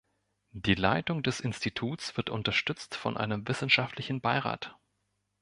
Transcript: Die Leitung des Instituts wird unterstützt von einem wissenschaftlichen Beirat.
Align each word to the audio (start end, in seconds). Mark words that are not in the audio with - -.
Die 0.55 0.73
Leitung 0.73 1.21
des 1.21 1.41
Instituts 1.41 2.17
wird 2.17 2.31
unterstützt 2.31 2.95
von 2.95 3.17
einem 3.17 3.47
wissenschaftlichen 3.47 4.19
Beirat. 4.19 4.75